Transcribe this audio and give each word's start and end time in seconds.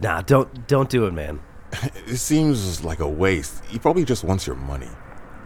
Nah, 0.00 0.22
don't 0.22 0.66
don't 0.66 0.90
do 0.90 1.06
it, 1.06 1.12
man. 1.12 1.40
It 2.06 2.18
seems 2.18 2.84
like 2.84 3.00
a 3.00 3.08
waste. 3.08 3.64
He 3.66 3.78
probably 3.78 4.04
just 4.04 4.22
wants 4.24 4.46
your 4.46 4.56
money. 4.56 4.88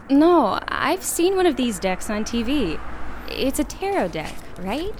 No, 0.09 0.59
I've 0.67 1.03
seen 1.03 1.35
one 1.35 1.45
of 1.45 1.55
these 1.55 1.79
decks 1.79 2.09
on 2.09 2.23
TV. 2.23 2.79
It's 3.29 3.59
a 3.59 3.63
tarot 3.63 4.09
deck, 4.09 4.33
right? 4.59 4.93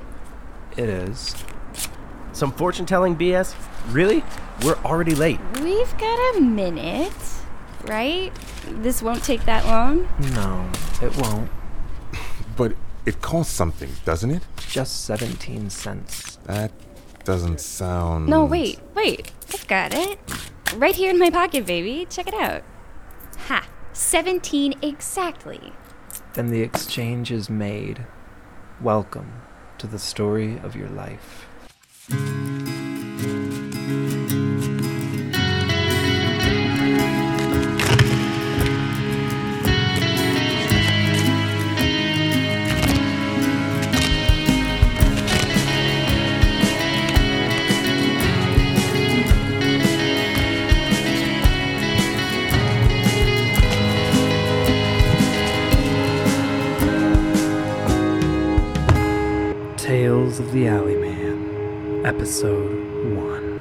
It 0.78 0.90
is. 0.90 1.36
Some 2.34 2.52
fortune 2.54 2.86
telling 2.86 3.16
BS? 3.16 3.54
Really? 3.90 4.24
We're 4.64 4.78
already 4.86 5.16
late. 5.16 5.40
We've 5.62 5.98
got 5.98 6.38
a 6.38 6.42
minute, 6.42 7.14
right? 7.86 8.32
This 8.68 9.02
won't 9.02 9.24
take 9.24 9.44
that 9.46 9.66
long. 9.66 10.08
No, 10.34 10.70
it 11.02 11.16
won't. 11.18 11.50
But 12.58 12.74
it 13.06 13.22
costs 13.22 13.54
something, 13.54 13.90
doesn't 14.06 14.30
it? 14.32 14.44
Just 14.58 15.06
17 15.06 15.70
cents. 15.70 16.38
That 16.46 16.72
doesn't 17.24 17.60
sound. 17.60 18.28
No, 18.28 18.46
wait, 18.46 18.80
wait. 18.96 19.32
I've 19.54 19.68
got 19.68 19.94
it. 19.94 20.20
Right 20.76 20.96
here 20.96 21.10
in 21.10 21.20
my 21.20 21.30
pocket, 21.30 21.66
baby. 21.66 22.08
Check 22.10 22.28
it 22.28 22.34
out. 22.34 22.64
Ha! 23.48 23.68
17 23.94 24.76
exactly. 24.82 25.74
Then 26.34 26.48
the 26.48 26.62
exchange 26.62 27.32
is 27.32 27.50
made. 27.50 28.06
Welcome 28.82 29.42
to 29.78 29.88
the 29.88 30.00
story 30.00 30.60
of 30.60 30.76
your 30.76 30.90
life. 30.90 31.48
Episode 63.02 63.16
1. 63.16 63.60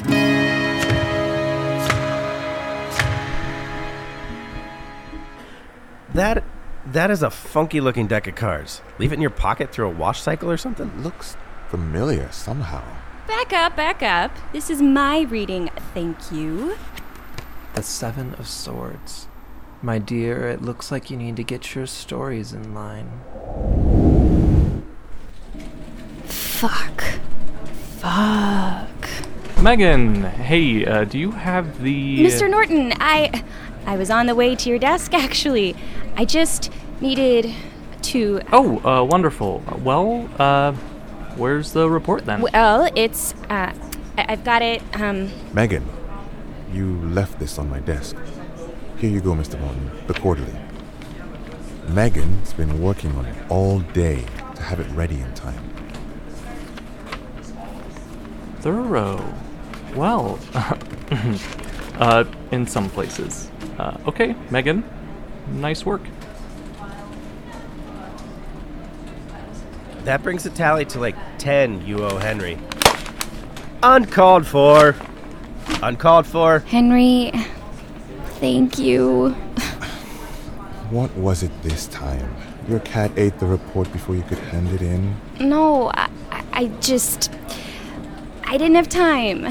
That 6.12 6.44
that 6.86 7.10
is 7.10 7.22
a 7.22 7.30
funky 7.30 7.80
looking 7.80 8.06
deck 8.06 8.26
of 8.26 8.34
cards. 8.34 8.82
Leave 8.98 9.12
it 9.12 9.14
in 9.14 9.20
your 9.20 9.30
pocket 9.30 9.72
through 9.72 9.86
a 9.86 9.94
wash 9.94 10.20
cycle 10.20 10.50
or 10.50 10.56
something? 10.56 11.02
Looks 11.02 11.36
familiar 11.68 12.30
somehow. 12.32 12.82
Back 13.26 13.52
up, 13.52 13.76
back 13.76 14.02
up. 14.02 14.32
This 14.52 14.70
is 14.70 14.82
my 14.82 15.20
reading, 15.20 15.70
thank 15.94 16.32
you. 16.32 16.76
The 17.74 17.82
Seven 17.82 18.34
of 18.34 18.48
Swords. 18.48 19.28
My 19.82 19.98
dear, 19.98 20.48
it 20.48 20.62
looks 20.62 20.90
like 20.90 21.10
you 21.10 21.16
need 21.16 21.36
to 21.36 21.44
get 21.44 21.74
your 21.74 21.86
stories 21.86 22.52
in 22.52 22.74
line. 22.74 23.08
Fuck. 26.26 27.04
Fuck. 28.00 28.99
Megan, 29.62 30.22
hey, 30.24 30.86
uh, 30.86 31.04
do 31.04 31.18
you 31.18 31.32
have 31.32 31.82
the. 31.82 32.20
Mr. 32.20 32.50
Morten, 32.50 32.94
I 32.98 33.44
I 33.84 33.96
was 33.98 34.10
on 34.10 34.24
the 34.26 34.34
way 34.34 34.56
to 34.56 34.68
your 34.70 34.78
desk 34.78 35.12
actually. 35.26 35.76
I 36.16 36.24
just 36.24 36.72
needed 37.02 37.52
to 38.02 38.40
Oh, 38.52 38.78
uh, 38.84 39.04
wonderful. 39.04 39.62
Well, 39.84 40.28
uh, 40.38 40.72
where's 41.36 41.72
the 41.72 41.90
report 41.90 42.24
then? 42.24 42.40
well, 42.40 42.90
it's 42.96 43.34
uh 43.50 43.72
I- 44.16 44.26
I've 44.30 44.44
got 44.44 44.62
it 44.62 44.82
um 44.98 45.30
Megan, 45.52 45.86
you 46.72 46.96
left 47.02 47.38
this 47.38 47.58
on 47.58 47.68
my 47.68 47.80
desk. 47.80 48.16
Here 48.96 49.10
you 49.10 49.20
go, 49.20 49.34
Mr. 49.34 49.60
Morten, 49.60 49.90
the 50.06 50.14
quarterly. 50.14 50.54
Megan's 51.88 52.54
been 52.54 52.80
working 52.82 53.14
on 53.16 53.26
it 53.26 53.36
all 53.50 53.80
day 53.80 54.24
to 54.54 54.62
have 54.62 54.80
it 54.80 54.90
ready 54.92 55.20
in 55.20 55.34
time. 55.34 55.62
Thorough. 58.60 59.34
Well, 59.94 60.38
uh, 61.98 62.24
in 62.50 62.66
some 62.66 62.88
places. 62.90 63.50
Uh, 63.78 63.96
okay, 64.06 64.34
Megan, 64.50 64.84
nice 65.48 65.84
work. 65.84 66.02
That 70.04 70.22
brings 70.22 70.44
the 70.44 70.50
tally 70.50 70.84
to 70.86 70.98
like 70.98 71.16
10 71.38 71.86
you 71.86 72.04
owe 72.04 72.18
Henry. 72.18 72.58
Uncalled 73.82 74.46
for. 74.46 74.94
Uncalled 75.82 76.26
for. 76.26 76.60
Henry 76.60 77.32
thank 78.40 78.78
you. 78.78 79.30
What 80.90 81.14
was 81.16 81.42
it 81.42 81.50
this 81.62 81.86
time? 81.88 82.34
Your 82.68 82.80
cat 82.80 83.10
ate 83.16 83.38
the 83.38 83.46
report 83.46 83.92
before 83.92 84.16
you 84.16 84.22
could 84.22 84.38
hand 84.38 84.68
it 84.70 84.80
in? 84.82 85.14
No, 85.38 85.88
I, 85.94 86.08
I- 86.30 86.44
I 86.52 86.66
just 86.80 87.30
I 88.44 88.56
didn't 88.58 88.74
have 88.74 88.88
time. 88.88 89.46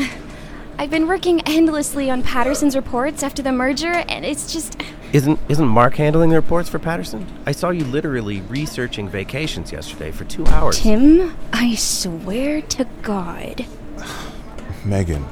I've 0.79 0.90
been 0.90 1.07
working 1.07 1.41
endlessly 1.41 2.09
on 2.09 2.23
Patterson's 2.23 2.73
reports 2.73 3.22
after 3.22 3.41
the 3.41 3.51
merger 3.51 3.91
and 4.07 4.25
it's 4.25 4.53
just 4.53 4.81
Isn't 5.12 5.38
isn't 5.50 5.67
Mark 5.67 5.95
handling 5.95 6.29
the 6.29 6.38
reports 6.38 6.69
for 6.69 6.79
Patterson? 6.79 7.28
I 7.45 7.51
saw 7.51 7.72
you 7.72 7.84
literally 7.84 8.40
researching 8.44 9.09
vacations 9.09 9.73
yesterday 9.73 10.12
for 10.12 10.23
2 10.23 10.45
hours. 10.45 10.79
Tim, 10.79 11.35
I 11.51 11.75
swear 11.75 12.62
to 12.62 12.85
God. 13.01 13.66
Megan, 14.85 15.25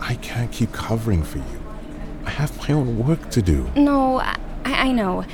I 0.00 0.14
can't 0.14 0.52
keep 0.52 0.70
covering 0.70 1.24
for 1.24 1.38
you. 1.38 1.62
I 2.24 2.30
have 2.30 2.56
my 2.58 2.72
own 2.72 3.04
work 3.04 3.28
to 3.30 3.42
do. 3.42 3.68
No, 3.74 4.20
I, 4.20 4.36
I 4.64 4.92
know. 4.92 5.24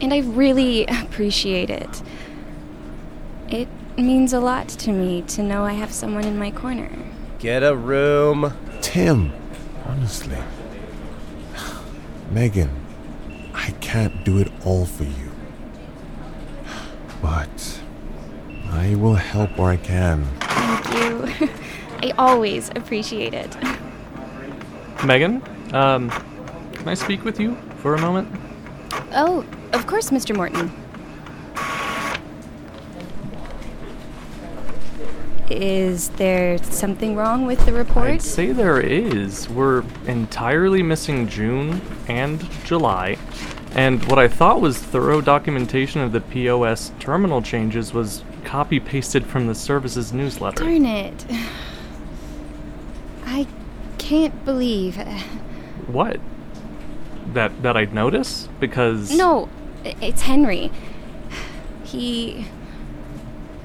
And 0.00 0.12
I 0.12 0.18
really 0.22 0.84
appreciate 0.86 1.70
it. 1.70 2.02
It 3.48 3.68
means 3.96 4.32
a 4.32 4.40
lot 4.40 4.68
to 4.70 4.90
me 4.90 5.22
to 5.28 5.44
know 5.44 5.62
I 5.62 5.74
have 5.74 5.92
someone 5.92 6.24
in 6.24 6.36
my 6.36 6.50
corner. 6.50 6.90
Get 7.38 7.62
a 7.62 7.76
room. 7.76 8.52
Tim, 8.92 9.32
honestly. 9.86 10.36
Megan, 12.30 12.68
I 13.54 13.70
can't 13.80 14.22
do 14.22 14.36
it 14.36 14.52
all 14.66 14.84
for 14.84 15.04
you. 15.04 15.32
But 17.22 17.80
I 18.70 18.94
will 18.96 19.14
help 19.14 19.56
where 19.56 19.70
I 19.70 19.78
can. 19.78 20.26
Thank 20.40 21.40
you. 21.40 21.48
I 22.02 22.12
always 22.18 22.68
appreciate 22.76 23.32
it. 23.32 23.56
Megan, 25.06 25.42
um, 25.72 26.10
can 26.74 26.86
I 26.86 26.92
speak 26.92 27.24
with 27.24 27.40
you 27.40 27.56
for 27.78 27.94
a 27.94 27.98
moment? 27.98 28.28
Oh, 29.14 29.42
of 29.72 29.86
course, 29.86 30.10
Mr. 30.10 30.36
Morten. 30.36 30.70
Is 35.52 36.08
there 36.10 36.56
something 36.58 37.14
wrong 37.14 37.44
with 37.46 37.64
the 37.66 37.72
report? 37.72 38.08
I'd 38.08 38.22
say 38.22 38.52
there 38.52 38.80
is. 38.80 39.48
We're 39.48 39.84
entirely 40.06 40.82
missing 40.82 41.28
June 41.28 41.82
and 42.08 42.40
July. 42.64 43.18
And 43.74 44.04
what 44.06 44.18
I 44.18 44.28
thought 44.28 44.60
was 44.60 44.78
thorough 44.78 45.20
documentation 45.20 46.00
of 46.00 46.12
the 46.12 46.20
POS 46.20 46.92
terminal 46.98 47.42
changes 47.42 47.92
was 47.92 48.24
copy 48.44 48.80
pasted 48.80 49.26
from 49.26 49.46
the 49.46 49.54
service's 49.54 50.12
newsletter. 50.12 50.64
Darn 50.64 50.86
it. 50.86 51.26
I 53.26 53.46
can't 53.98 54.44
believe. 54.44 54.96
What? 55.86 56.20
That 57.34 57.62
that 57.62 57.76
I'd 57.76 57.92
notice? 57.94 58.48
Because 58.60 59.14
No, 59.14 59.48
it's 59.84 60.22
Henry. 60.22 60.70
He. 61.84 62.46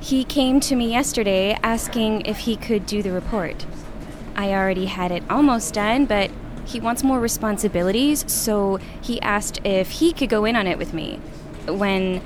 He 0.07 0.23
came 0.23 0.61
to 0.61 0.75
me 0.77 0.91
yesterday 0.91 1.59
asking 1.61 2.21
if 2.21 2.37
he 2.37 2.55
could 2.55 2.85
do 2.85 3.03
the 3.03 3.11
report. 3.11 3.65
I 4.37 4.53
already 4.53 4.85
had 4.85 5.11
it 5.11 5.21
almost 5.29 5.73
done, 5.73 6.05
but 6.05 6.31
he 6.63 6.79
wants 6.79 7.03
more 7.03 7.19
responsibilities, 7.19 8.23
so 8.31 8.77
he 9.01 9.19
asked 9.21 9.59
if 9.65 9.91
he 9.91 10.13
could 10.13 10.29
go 10.29 10.45
in 10.45 10.55
on 10.55 10.65
it 10.65 10.77
with 10.77 10.93
me. 10.93 11.19
When. 11.67 12.21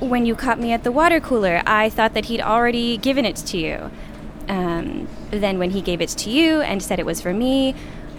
When 0.00 0.26
you 0.26 0.34
caught 0.34 0.58
me 0.58 0.72
at 0.72 0.82
the 0.84 0.90
water 0.90 1.20
cooler, 1.20 1.62
I 1.64 1.90
thought 1.90 2.14
that 2.14 2.24
he'd 2.24 2.40
already 2.40 2.96
given 2.96 3.24
it 3.24 3.36
to 3.36 3.58
you. 3.58 3.90
Um, 4.48 5.06
then 5.30 5.60
when 5.60 5.70
he 5.70 5.80
gave 5.80 6.00
it 6.00 6.08
to 6.08 6.30
you 6.30 6.60
and 6.62 6.82
said 6.82 6.98
it 6.98 7.06
was 7.06 7.20
for 7.20 7.32
me, 7.32 7.76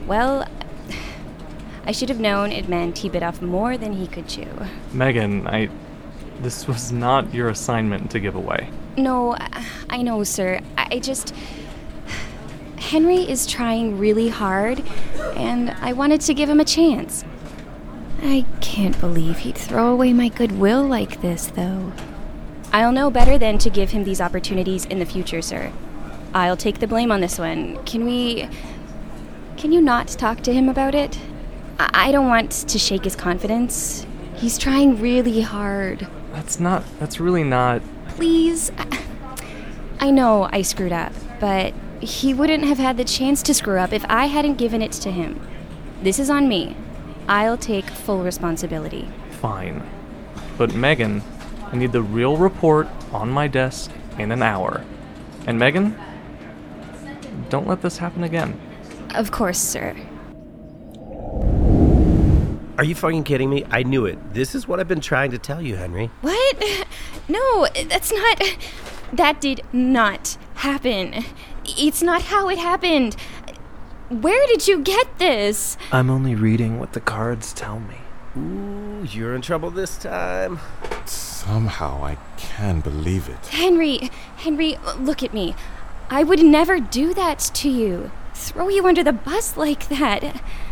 well, 0.08 0.48
I 1.86 1.92
should 1.92 2.08
have 2.08 2.22
known 2.22 2.52
it 2.54 2.70
meant 2.70 3.00
he 3.00 3.10
bit 3.10 3.24
off 3.24 3.42
more 3.42 3.76
than 3.76 3.94
he 3.94 4.08
could 4.08 4.30
chew. 4.30 4.48
Megan, 4.94 5.46
I 5.46 5.70
this 6.42 6.68
was 6.68 6.92
not 6.92 7.34
your 7.34 7.50
assignment 7.50 8.12
to 8.12 8.20
give 8.20 8.36
away. 8.36 8.70
No, 8.98 9.36
I- 9.36 9.66
I 9.90 10.02
know, 10.02 10.24
sir. 10.24 10.60
I 10.78 10.88
I 10.94 11.00
just. 11.00 11.34
Henry 12.78 13.18
is 13.30 13.48
trying 13.48 13.98
really 13.98 14.30
hard, 14.30 14.84
and 15.36 15.72
I 15.82 15.94
wanted 15.94 16.22
to 16.22 16.34
give 16.34 16.50
him 16.50 16.60
a 16.60 16.66
chance. 16.66 17.24
I 18.22 18.46
can't 18.62 19.00
believe 19.00 19.40
he'd 19.40 19.58
throw 19.58 19.92
away 19.92 20.14
my 20.14 20.30
goodwill 20.30 20.84
like 20.84 21.22
this, 21.22 21.48
though. 21.48 21.92
I'll 22.72 22.92
know 22.92 23.10
better 23.10 23.38
than 23.38 23.58
to 23.60 23.70
give 23.70 23.92
him 23.92 24.04
these 24.04 24.22
opportunities 24.22 24.86
in 24.86 25.00
the 25.00 25.06
future, 25.06 25.42
sir. 25.42 25.72
I'll 26.34 26.58
take 26.58 26.80
the 26.80 26.88
blame 26.88 27.12
on 27.12 27.22
this 27.22 27.40
one. 27.40 27.84
Can 27.86 28.06
we. 28.06 28.48
Can 29.58 29.72
you 29.72 29.82
not 29.82 30.08
talk 30.10 30.42
to 30.42 30.54
him 30.54 30.68
about 30.70 30.94
it? 30.94 31.18
I, 31.80 31.90
I 32.10 32.12
don't 32.12 32.28
want 32.28 32.52
to 32.52 32.78
shake 32.80 33.04
his 33.06 33.16
confidence. 33.16 34.06
He's 34.36 34.58
trying 34.58 35.00
really 35.00 35.42
hard. 35.42 36.08
That's 36.34 36.60
not. 36.60 36.84
That's 37.00 37.20
really 37.20 37.44
not. 37.44 37.82
Please. 38.16 38.72
I- 38.78 39.00
I 40.00 40.10
know 40.12 40.50
I 40.52 40.62
screwed 40.64 40.92
up, 40.92 41.14
but 41.40 41.74
he 42.02 42.34
wouldn't 42.34 42.66
have 42.66 42.78
had 42.78 42.98
the 42.98 43.06
chance 43.06 43.42
to 43.44 43.54
screw 43.54 43.78
up 43.78 43.94
if 43.94 44.04
I 44.10 44.26
hadn't 44.26 44.58
given 44.58 44.82
it 44.82 44.92
to 44.94 45.12
him. 45.12 45.40
This 46.02 46.20
is 46.20 46.30
on 46.30 46.48
me. 46.50 46.76
I'll 47.30 47.58
take 47.58 47.86
full 47.86 48.22
responsibility. 48.24 49.08
Fine. 49.40 49.82
But 50.58 50.76
Megan, 50.76 51.22
I 51.72 51.78
need 51.78 51.94
the 51.94 52.02
real 52.02 52.36
report 52.36 52.88
on 53.14 53.30
my 53.30 53.48
desk 53.48 53.92
in 54.18 54.32
an 54.32 54.44
hour. 54.44 54.84
And 55.48 55.58
Megan, 55.58 55.96
don't 57.50 57.68
let 57.68 57.82
this 57.82 57.98
happen 57.98 58.24
again. 58.24 58.60
Of 59.16 59.32
course, 59.32 59.58
sir. 59.60 59.96
Are 62.78 62.84
you 62.84 62.96
fucking 62.96 63.24
kidding 63.24 63.50
me? 63.50 63.66
I 63.72 63.84
knew 63.84 64.06
it. 64.06 64.18
This 64.34 64.56
is 64.56 64.68
what 64.68 64.80
I've 64.80 64.88
been 64.88 65.00
trying 65.00 65.32
to 65.32 65.38
tell 65.38 65.62
you, 65.62 65.76
Henry. 65.78 66.08
What? 66.22 66.64
No, 67.28 67.68
that's 67.88 68.12
not. 68.12 68.58
That 69.14 69.40
did 69.40 69.62
not 69.72 70.38
happen. 70.56 71.24
It's 71.66 72.02
not 72.02 72.24
how 72.24 72.50
it 72.50 72.58
happened. 72.58 73.16
Where 74.10 74.46
did 74.48 74.68
you 74.68 74.80
get 74.80 75.20
this? 75.20 75.78
I'm 75.92 76.10
only 76.10 76.36
reading 76.36 76.80
what 76.80 76.94
the 76.94 77.00
cards 77.00 77.54
tell 77.54 77.80
me. 77.80 77.98
Ooh, 78.38 79.08
you're 79.10 79.36
in 79.36 79.42
trouble 79.42 79.72
this 79.72 79.98
time. 79.98 80.60
Somehow 81.06 82.04
I 82.04 82.18
can't 82.38 82.84
believe 82.84 83.30
it. 83.30 83.48
Henry, 83.48 84.10
Henry, 84.38 84.78
look 84.98 85.24
at 85.24 85.34
me. 85.34 85.56
I 86.10 86.24
would 86.24 86.44
never 86.44 86.80
do 86.80 87.14
that 87.14 87.40
to 87.56 87.70
you. 87.70 88.12
Throw 88.34 88.68
you 88.70 88.86
under 88.86 89.04
the 89.04 89.14
bus 89.14 89.56
like 89.56 89.88
that. 89.90 90.22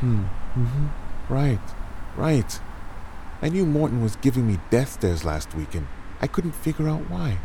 Mm-hmm. 0.02 0.88
Right, 1.30 1.60
right. 2.18 2.60
I 3.42 3.50
knew 3.50 3.66
Morten 3.66 4.02
was 4.04 4.16
giving 4.18 4.48
me 4.48 4.60
death 4.70 4.94
stares 4.94 5.24
last 5.24 5.56
week 5.56 5.74
and 5.74 5.88
I 6.22 6.28
couldn't 6.28 6.54
figure 6.54 6.88
out 6.88 7.10
why. 7.10 7.40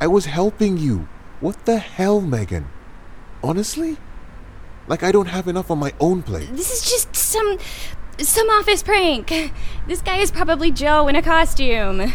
I 0.00 0.06
was 0.06 0.24
helping 0.26 0.78
you. 0.78 1.08
What 1.40 1.66
the 1.66 1.78
hell, 1.78 2.20
Megan? 2.20 2.66
Honestly? 3.42 3.98
Like 4.88 5.02
I 5.02 5.12
don't 5.12 5.26
have 5.28 5.46
enough 5.48 5.70
on 5.70 5.78
my 5.78 5.92
own 6.00 6.22
plate. 6.22 6.48
This 6.52 6.72
is 6.72 6.90
just 6.90 7.14
some 7.14 7.58
some 8.18 8.48
office 8.48 8.82
prank. 8.82 9.52
This 9.86 10.00
guy 10.00 10.18
is 10.18 10.30
probably 10.30 10.70
Joe 10.70 11.06
in 11.08 11.16
a 11.16 11.22
costume. 11.22 12.12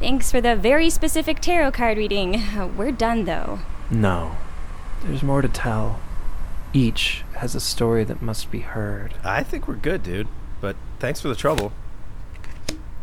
Thanks 0.00 0.30
for 0.30 0.40
the 0.40 0.56
very 0.56 0.90
specific 0.90 1.40
tarot 1.40 1.72
card 1.72 1.98
reading. 1.98 2.42
We're 2.76 2.92
done 2.92 3.24
though. 3.24 3.60
No, 3.90 4.36
there's 5.02 5.22
more 5.22 5.42
to 5.42 5.48
tell. 5.48 6.00
Each 6.72 7.24
has 7.36 7.54
a 7.54 7.60
story 7.60 8.04
that 8.04 8.22
must 8.22 8.50
be 8.50 8.60
heard. 8.60 9.14
I 9.22 9.42
think 9.42 9.68
we're 9.68 9.76
good, 9.76 10.02
dude. 10.02 10.28
But 10.60 10.76
thanks 10.98 11.20
for 11.20 11.28
the 11.28 11.34
trouble. 11.34 11.72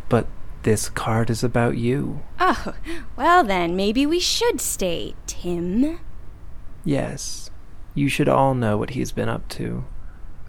But 0.10 0.28
this 0.64 0.90
card 0.90 1.30
is 1.30 1.44
about 1.44 1.78
you. 1.78 2.22
Oh, 2.40 2.74
well 3.16 3.44
then, 3.44 3.76
maybe 3.76 4.06
we 4.06 4.20
should 4.20 4.62
stay, 4.62 5.16
Tim. 5.28 6.00
Yes, 6.84 7.50
you 7.94 8.10
should 8.10 8.30
all 8.30 8.54
know 8.54 8.78
what 8.78 8.92
he's 8.92 9.12
been 9.12 9.30
up 9.30 9.48
to. 9.50 9.86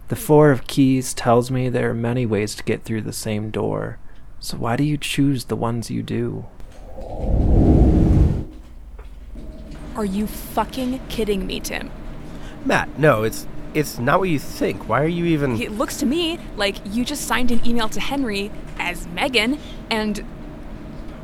The 0.09 0.15
Four 0.15 0.51
of 0.51 0.67
Keys 0.67 1.13
tells 1.13 1.49
me 1.49 1.69
there 1.69 1.89
are 1.89 1.95
many 1.95 2.25
ways 2.25 2.55
to 2.55 2.63
get 2.63 2.83
through 2.83 3.01
the 3.01 3.13
same 3.13 3.49
door. 3.49 3.97
So 4.39 4.57
why 4.57 4.75
do 4.75 4.83
you 4.83 4.97
choose 4.97 5.45
the 5.45 5.55
ones 5.55 5.89
you 5.89 6.03
do? 6.03 6.45
Are 9.95 10.05
you 10.05 10.27
fucking 10.27 10.99
kidding 11.07 11.47
me, 11.47 11.59
Tim? 11.59 11.89
Mat, 12.65 12.89
no, 12.97 13.23
it's 13.23 13.47
it's 13.73 13.99
not 13.99 14.19
what 14.19 14.29
you 14.29 14.39
think. 14.39 14.87
Why 14.87 15.01
are 15.01 15.07
you 15.07 15.25
even 15.25 15.59
It 15.61 15.71
looks 15.71 15.97
to 15.97 16.05
me 16.05 16.39
like 16.55 16.77
you 16.85 17.03
just 17.03 17.27
signed 17.27 17.51
an 17.51 17.65
email 17.65 17.89
to 17.89 17.99
Henry 17.99 18.51
as 18.79 19.07
Megan, 19.07 19.59
and. 19.89 20.23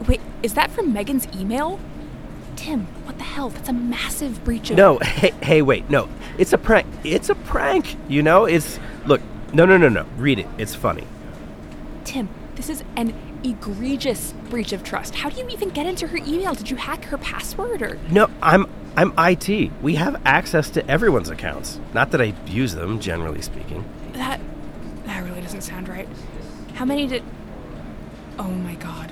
Wait, 0.08 0.22
is 0.42 0.54
that 0.54 0.72
from 0.72 0.94
Megan's 0.94 1.28
email? 1.36 1.80
Tim, 2.56 2.88
what 3.06 3.18
the 3.18 3.24
hell? 3.24 3.50
That's 3.50 3.70
a 3.70 3.74
massive 3.74 4.44
breach 4.44 4.70
of. 4.70 4.78
No, 4.78 4.98
hey, 5.00 5.32
hey, 5.42 5.62
wait, 5.62 5.90
no. 5.90 6.10
It's 6.38 6.54
a 6.54 6.58
prank. 6.58 6.88
It's 7.04 7.30
a 7.30 7.36
prank. 7.36 7.98
You 8.08 8.24
know, 8.24 8.46
it's 8.46 8.80
look. 9.06 9.22
No, 9.54 9.66
no, 9.66 9.78
no, 9.78 9.90
no. 9.90 10.06
Read 10.18 10.40
it. 10.40 10.48
It's 10.58 10.76
funny. 10.76 11.06
Tim, 12.04 12.30
this 12.56 12.70
is 12.70 12.84
an 12.96 13.14
egregious 13.44 14.34
breach 14.50 14.74
of 14.74 14.84
trust. 14.84 15.16
How 15.16 15.30
do 15.30 15.40
you 15.40 15.48
even 15.50 15.70
get 15.70 15.86
into 15.86 16.08
her 16.08 16.18
email? 16.18 16.54
Did 16.54 16.70
you 16.70 16.78
hack 16.78 17.06
her 17.06 17.18
password 17.18 17.82
or. 17.82 18.00
No, 18.10 18.30
I'm 18.42 18.68
I'm 19.00 19.14
IT. 19.18 19.72
We 19.82 19.96
have 19.96 20.22
access 20.26 20.70
to 20.72 20.86
everyone's 20.92 21.30
accounts. 21.30 21.80
Not 21.94 22.12
that 22.12 22.20
I 22.20 22.34
use 22.46 22.76
them, 22.76 23.00
generally 23.00 23.42
speaking. 23.42 23.86
That. 24.12 24.42
That 25.06 25.24
really 25.24 25.40
doesn't 25.40 25.62
sound 25.62 25.88
right. 25.88 26.06
How 26.74 26.84
many 26.84 27.08
did. 27.08 27.24
Oh 28.38 28.52
my 28.52 28.76
god. 28.76 29.10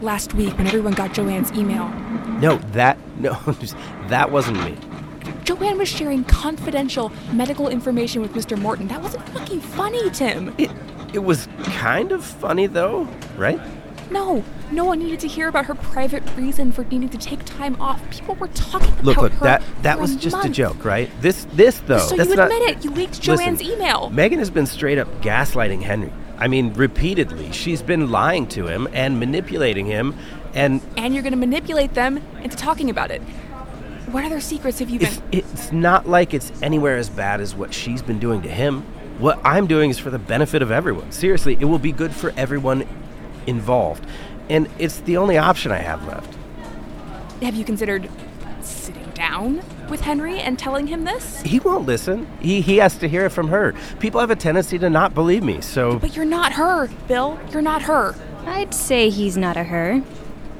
Last 0.00 0.32
week, 0.32 0.56
when 0.56 0.66
everyone 0.66 0.94
got 0.94 1.12
Joanne's 1.12 1.52
email, 1.52 1.90
No, 2.40 2.56
that 2.72 2.96
no, 3.18 3.34
that 4.08 4.30
wasn't 4.30 4.64
me. 4.64 4.74
Joanne 5.44 5.76
was 5.76 5.90
sharing 5.90 6.24
confidential 6.24 7.12
medical 7.30 7.68
information 7.68 8.22
with 8.22 8.32
Mr. 8.32 8.58
Morten. 8.58 8.88
That 8.88 9.02
wasn't 9.02 9.28
fucking 9.28 9.60
funny, 9.60 10.08
Tim. 10.12 10.54
It 10.56 10.70
it 11.12 11.18
was 11.18 11.46
kind 11.64 12.12
of 12.12 12.24
funny 12.24 12.68
though, 12.68 13.06
right? 13.36 13.60
No, 14.10 14.44
no 14.72 14.84
one 14.84 14.98
needed 14.98 15.20
to 15.20 15.28
hear 15.28 15.48
about 15.48 15.66
her 15.66 15.74
private 15.74 16.24
reason 16.36 16.72
for 16.72 16.84
needing 16.84 17.08
to 17.10 17.18
take 17.18 17.44
time 17.44 17.80
off. 17.80 18.08
People 18.10 18.34
were 18.34 18.48
talking 18.48 18.92
Look, 19.02 19.16
about 19.16 19.22
look, 19.22 19.32
her 19.34 19.44
that 19.44 19.62
that 19.82 20.00
was 20.00 20.16
a 20.16 20.18
just 20.18 20.44
a 20.44 20.48
joke, 20.48 20.84
right? 20.84 21.10
This 21.20 21.46
this 21.52 21.80
though, 21.86 21.98
So 21.98 22.16
you 22.16 22.34
not. 22.34 22.50
admit 22.50 22.70
it? 22.70 22.84
You 22.84 22.90
leaked 22.90 23.26
Listen, 23.26 23.36
Joanne's 23.36 23.62
email. 23.62 24.10
Megan 24.10 24.38
has 24.38 24.50
been 24.50 24.66
straight 24.66 24.98
up 24.98 25.08
gaslighting 25.22 25.82
Henry. 25.82 26.12
I 26.38 26.48
mean, 26.48 26.72
repeatedly. 26.72 27.52
She's 27.52 27.82
been 27.82 28.10
lying 28.10 28.46
to 28.48 28.66
him 28.66 28.88
and 28.92 29.20
manipulating 29.20 29.86
him, 29.86 30.16
and 30.54 30.80
and 30.96 31.14
you're 31.14 31.22
going 31.22 31.32
to 31.32 31.38
manipulate 31.38 31.94
them 31.94 32.20
into 32.42 32.56
talking 32.56 32.90
about 32.90 33.10
it. 33.10 33.20
What 34.10 34.24
other 34.24 34.40
secrets 34.40 34.80
have 34.80 34.90
you 34.90 34.98
been? 34.98 35.08
it's, 35.30 35.54
it's 35.54 35.72
not 35.72 36.08
like 36.08 36.34
it's 36.34 36.50
anywhere 36.62 36.96
as 36.96 37.08
bad 37.08 37.40
as 37.40 37.54
what 37.54 37.72
she's 37.72 38.02
been 38.02 38.18
doing 38.18 38.42
to 38.42 38.48
him. 38.48 38.82
What 39.20 39.38
I'm 39.44 39.66
doing 39.66 39.90
is 39.90 39.98
for 39.98 40.10
the 40.10 40.18
benefit 40.18 40.62
of 40.62 40.70
everyone. 40.72 41.12
Seriously, 41.12 41.56
it 41.60 41.66
will 41.66 41.78
be 41.78 41.92
good 41.92 42.12
for 42.12 42.32
everyone 42.36 42.88
involved, 43.50 44.06
and 44.48 44.68
it's 44.78 45.00
the 45.00 45.18
only 45.18 45.36
option 45.36 45.70
I 45.72 45.78
have 45.78 46.06
left. 46.06 46.34
Have 47.42 47.54
you 47.54 47.64
considered 47.64 48.08
sitting 48.62 49.10
down 49.10 49.62
with 49.90 50.00
Henry 50.00 50.38
and 50.38 50.58
telling 50.58 50.86
him 50.86 51.04
this? 51.04 51.42
He 51.42 51.58
won't 51.60 51.84
listen. 51.86 52.26
He 52.40 52.62
he 52.62 52.78
has 52.78 52.96
to 52.98 53.08
hear 53.08 53.26
it 53.26 53.30
from 53.30 53.48
her. 53.48 53.74
People 53.98 54.20
have 54.20 54.30
a 54.30 54.36
tendency 54.36 54.78
to 54.78 54.88
not 54.88 55.14
believe 55.14 55.42
me, 55.42 55.60
so 55.60 55.98
But 55.98 56.16
you're 56.16 56.24
not 56.24 56.52
her, 56.54 56.88
Bill. 57.08 57.38
You're 57.50 57.62
not 57.62 57.82
her. 57.82 58.14
I'd 58.46 58.72
say 58.72 59.10
he's 59.10 59.36
not 59.36 59.56
a 59.56 59.64
her. 59.64 60.02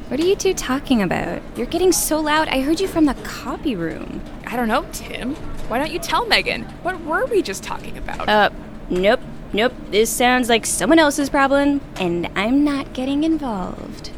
What 0.09 0.19
are 0.19 0.27
you 0.27 0.35
two 0.35 0.55
talking 0.55 1.03
about? 1.03 1.41
You're 1.57 1.67
getting 1.67 1.93
so 1.93 2.19
loud, 2.19 2.49
I 2.49 2.63
heard 2.63 2.81
you 2.81 2.89
from 2.89 3.05
the 3.05 3.15
copy 3.23 3.77
room. 3.77 4.21
I 4.45 4.57
don't 4.57 4.67
know, 4.67 4.85
Tim. 4.93 5.37
Why 5.69 5.79
don't 5.79 5.93
you 5.93 6.01
tell 6.01 6.27
Megan? 6.27 6.65
What 6.83 7.01
were 7.05 7.27
we 7.27 7.43
just 7.43 7.63
talking 7.63 7.97
about? 7.97 8.29
Uh, 8.29 8.51
nope, 8.89 9.21
nope. 9.53 9.73
This 9.91 10.11
sounds 10.11 10.49
like 10.49 10.67
someone 10.67 10.99
else's 10.99 11.31
problem, 11.31 11.81
and 11.97 12.29
I'm 12.35 12.65
not 12.65 12.93
getting 12.93 13.25
involved. 13.25 14.11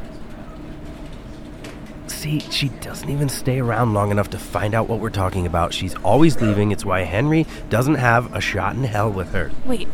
See, 2.06 2.38
she 2.38 2.68
doesn't 2.68 3.08
even 3.08 3.28
stay 3.28 3.58
around 3.58 3.94
long 3.94 4.10
enough 4.12 4.30
to 4.30 4.38
find 4.38 4.74
out 4.74 4.88
what 4.88 5.00
we're 5.00 5.10
talking 5.10 5.44
about. 5.44 5.74
She's 5.74 5.94
always 5.96 6.40
leaving. 6.40 6.70
It's 6.70 6.84
why 6.84 7.00
Henry 7.00 7.46
doesn't 7.68 7.96
have 7.96 8.32
a 8.34 8.40
shot 8.40 8.76
in 8.76 8.84
hell 8.84 9.10
with 9.10 9.32
her. 9.32 9.50
Wait. 9.64 9.88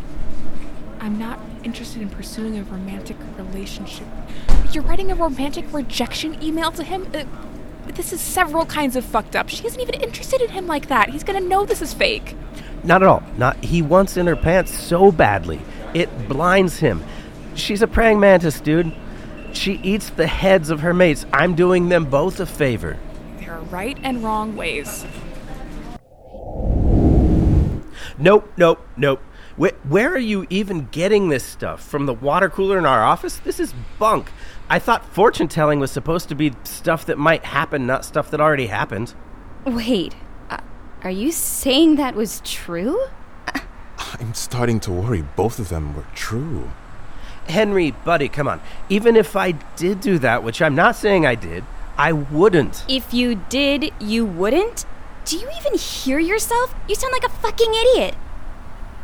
I'm 1.01 1.19
not 1.19 1.41
interested 1.65 2.03
in 2.03 2.11
pursuing 2.11 2.59
a 2.59 2.65
romantic 2.65 3.17
relationship. 3.37 4.07
You're 4.73 4.85
writing 4.85 5.11
a 5.11 5.15
romantic 5.15 5.73
rejection 5.73 6.43
email 6.43 6.71
to 6.73 6.85
him? 6.85 7.07
Uh, 7.15 7.25
this 7.95 8.13
is 8.13 8.21
several 8.21 8.67
kinds 8.67 8.97
of 8.97 9.05
fucked 9.05 9.35
up. 9.35 9.49
She 9.49 9.67
isn't 9.67 9.81
even 9.81 9.95
interested 10.01 10.43
in 10.43 10.51
him 10.51 10.67
like 10.67 10.89
that. 10.89 11.11
He's 11.11 11.25
gonna 11.25 11.41
know 11.41 11.65
this 11.65 11.81
is 11.81 11.95
fake. 11.95 12.37
Not 12.85 13.03
at 13.03 13.09
all. 13.09 13.23
Not 13.37 13.63
he 13.65 13.83
wants 13.83 14.17
in 14.17 14.27
her 14.27 14.37
pants 14.37 14.77
so 14.77 15.13
badly. 15.13 15.61
It 15.95 16.29
blinds 16.29 16.79
him. 16.79 17.03
She's 17.55 17.83
a 17.83 17.87
praying 17.87 18.21
mantis, 18.21 18.61
dude. 18.61 18.95
She 19.53 19.75
eats 19.83 20.11
the 20.11 20.27
heads 20.27 20.71
of 20.71 20.81
her 20.81 20.95
mates. 20.95 21.27
I'm 21.33 21.55
doing 21.55 21.89
them 21.89 22.05
both 22.05 22.39
a 22.41 22.47
favor. 22.47 22.97
There 23.39 23.53
are 23.53 23.63
right 23.63 23.99
and 24.03 24.23
wrong 24.23 24.57
ways. 24.57 25.05
Nope, 28.19 28.53
nope, 28.57 28.81
nope. 28.97 29.21
Where, 29.57 29.73
where 29.89 30.13
are 30.13 30.19
you 30.19 30.47
even 30.51 30.87
getting 30.93 31.29
this 31.29 31.45
stuff? 31.45 31.83
From 31.83 32.07
the 32.07 32.15
water 32.15 32.49
cooler 32.49 32.79
in 32.79 32.87
our 32.87 33.03
office? 33.03 33.39
This 33.39 33.59
is 33.59 33.75
bunk. 33.99 34.31
I 34.69 34.79
thought 34.79 35.05
fortune 35.05 35.49
telling 35.49 35.81
was 35.81 35.91
supposed 35.91 36.29
to 36.29 36.35
be 36.35 36.53
stuff 36.65 37.07
that 37.07 37.19
might 37.19 37.45
happen, 37.45 37.87
not 37.87 38.05
stuff 38.05 38.31
that 38.31 38.41
already 38.41 38.67
happened. 38.67 39.15
Wait, 39.65 40.15
are 41.03 41.11
you 41.11 41.31
saying 41.31 41.97
that 41.97 42.15
was 42.15 42.41
true? 42.45 43.07
I'm 44.21 44.35
starting 44.35 44.81
to 44.81 44.91
worry 44.91 45.23
both 45.37 45.59
of 45.59 45.69
them 45.69 45.95
were 45.95 46.07
true. 46.15 46.71
Henry, 47.49 47.93
buddy, 47.93 48.29
come 48.29 48.49
on. 48.49 48.61
Even 48.89 49.17
if 49.17 49.37
I 49.37 49.53
did 49.77 50.01
do 50.01 50.19
that, 50.19 50.43
which 50.43 50.61
I'm 50.61 50.75
not 50.75 50.97
saying 50.97 51.25
I 51.25 51.35
did, 51.35 51.65
I 51.97 52.13
wouldn't. 52.13 52.85
If 52.89 53.15
you 53.15 53.37
did, 53.49 53.93
you 54.01 54.25
wouldn't? 54.25 54.85
Do 55.25 55.37
you 55.37 55.49
even 55.59 55.79
hear 55.79 56.19
yourself? 56.19 56.75
You 56.89 56.95
sound 56.95 57.13
like 57.13 57.25
a 57.25 57.35
fucking 57.35 57.75
idiot. 57.75 58.15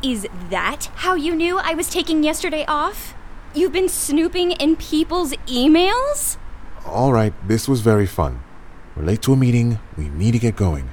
Is 0.03 0.27
that 0.51 0.87
how 0.97 1.15
you 1.15 1.35
knew 1.35 1.59
I 1.59 1.75
was 1.75 1.89
taking 1.89 2.23
yesterday 2.23 2.65
off? 2.67 3.15
You've 3.55 3.73
been 3.73 3.89
snooping 3.89 4.53
in 4.53 4.77
people's 4.77 5.33
emails? 5.47 6.37
All 6.85 7.13
right, 7.13 7.33
this 7.47 7.69
was 7.69 7.81
very 7.81 8.07
fun. 8.07 8.43
We're 8.97 9.05
late 9.05 9.23
to 9.23 9.33
a 9.33 9.37
meeting. 9.37 9.79
We 9.97 10.09
need 10.09 10.33
to 10.33 10.39
get 10.39 10.57
going. 10.57 10.91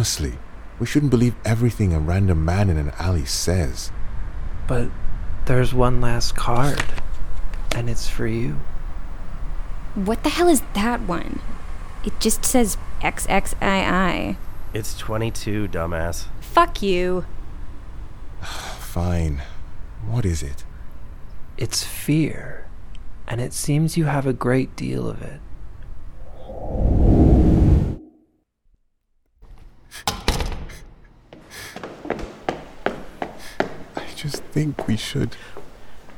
Honestly, 0.00 0.38
we 0.78 0.86
shouldn't 0.86 1.10
believe 1.10 1.34
everything 1.44 1.92
a 1.92 2.00
random 2.00 2.42
man 2.42 2.70
in 2.70 2.78
an 2.78 2.90
alley 2.98 3.26
says. 3.26 3.92
But 4.66 4.88
there's 5.44 5.74
one 5.74 6.00
last 6.00 6.34
card, 6.34 6.82
and 7.76 7.90
it's 7.90 8.08
for 8.08 8.26
you. 8.26 8.60
What 9.94 10.22
the 10.22 10.30
hell 10.30 10.48
is 10.48 10.62
that 10.72 11.02
one? 11.02 11.40
It 12.02 12.18
just 12.18 12.46
says 12.46 12.78
XXII. 13.02 14.38
It's 14.72 14.96
22, 14.96 15.68
dumbass. 15.68 16.28
Fuck 16.40 16.80
you. 16.80 17.26
Fine. 18.40 19.42
What 20.08 20.24
is 20.24 20.42
it? 20.42 20.64
It's 21.58 21.84
fear, 21.84 22.66
and 23.28 23.38
it 23.38 23.52
seems 23.52 23.98
you 23.98 24.06
have 24.06 24.26
a 24.26 24.32
great 24.32 24.74
deal 24.76 25.06
of 25.06 25.20
it. 25.20 25.40
I 33.96 34.06
just 34.16 34.42
think 34.60 34.86
we 34.86 34.96
should. 34.96 35.36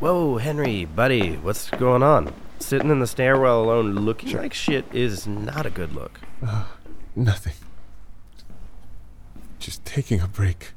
Whoa, 0.00 0.38
Henry, 0.38 0.84
buddy, 0.84 1.36
what's 1.36 1.70
going 1.70 2.02
on? 2.02 2.34
Sitting 2.58 2.90
in 2.90 2.98
the 2.98 3.06
stairwell 3.06 3.62
alone 3.62 3.94
looking 3.94 4.36
like 4.36 4.52
shit 4.52 4.84
is 4.92 5.28
not 5.28 5.64
a 5.64 5.70
good 5.70 5.94
look. 5.94 6.18
Nothing. 7.14 7.52
Just 9.60 9.84
taking 9.84 10.20
a 10.20 10.26
break. 10.26 10.72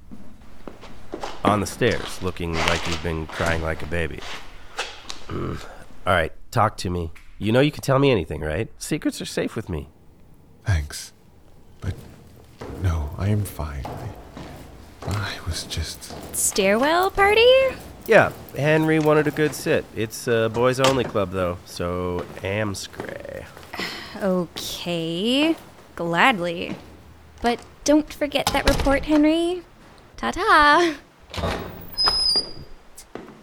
On 1.44 1.60
the 1.60 1.66
stairs, 1.66 2.22
looking 2.22 2.54
like 2.54 2.86
you've 2.88 3.02
been 3.02 3.26
crying 3.26 3.64
like 3.64 3.82
a 3.82 3.88
baby. 3.88 4.20
Mm. 5.28 5.60
All 6.06 6.14
right, 6.14 6.34
talk 6.52 6.78
to 6.78 6.92
me. 6.92 7.12
You 7.40 7.52
know 7.52 7.62
you 7.62 7.72
can 7.72 7.82
tell 7.82 7.98
me 7.98 8.12
anything, 8.12 8.42
right? 8.42 8.70
Secrets 8.78 9.20
are 9.22 9.26
safe 9.26 9.56
with 9.56 9.70
me. 9.70 9.90
Thanks. 10.66 11.14
But 11.82 11.96
no, 12.84 13.16
I 13.18 13.30
am 13.30 13.44
fine. 13.44 13.86
I, 15.08 15.38
I 15.38 15.48
was 15.48 15.64
just. 15.64 16.14
Stairwell 16.36 17.12
party? 17.12 17.48
Yeah, 18.08 18.32
Henry 18.56 19.00
wanted 19.00 19.28
a 19.28 19.32
good 19.32 19.56
sit. 19.56 19.84
It's 19.96 20.28
a 20.28 20.50
boys 20.54 20.80
only 20.80 21.04
club, 21.04 21.32
though, 21.32 21.58
so 21.66 22.26
am 22.44 22.76
scray. 22.76 23.46
Okay. 24.22 25.56
Gladly. 25.96 26.78
But 27.42 27.60
don't 27.84 28.12
forget 28.14 28.46
that 28.48 28.68
report, 28.68 29.04
Henry. 29.06 29.64
Ta 30.16 30.32
ta. 30.32 30.96